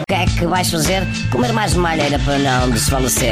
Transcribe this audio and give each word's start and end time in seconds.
O 0.00 0.06
que 0.08 0.14
é 0.14 0.26
que 0.26 0.46
vais 0.46 0.68
fazer? 0.70 1.06
Comer 1.30 1.52
mais 1.52 1.74
malheira 1.74 2.18
para 2.18 2.38
não 2.38 2.70
desfalecer. 2.70 3.28